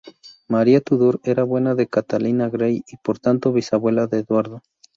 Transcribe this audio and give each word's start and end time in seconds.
María 0.47 0.81
Tudor 0.81 1.21
era 1.23 1.43
abuela 1.43 1.75
de 1.75 1.85
Catalina 1.85 2.49
Grey, 2.49 2.83
y 2.87 2.97
por 2.97 3.19
tanto, 3.19 3.53
bisabuela 3.53 4.07
de 4.07 4.21
Eduardo. 4.21 4.63